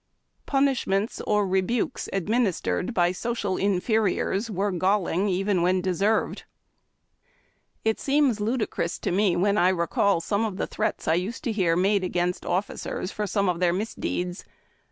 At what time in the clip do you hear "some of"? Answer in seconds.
13.27-13.59